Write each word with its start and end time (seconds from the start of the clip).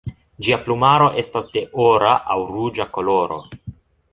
Ĝia 0.45 0.57
plumaro 0.69 1.09
estis 1.23 1.49
de 1.57 1.63
ora 1.89 2.15
aŭ 2.37 2.39
ruĝa 2.55 2.89
koloro. 2.97 3.39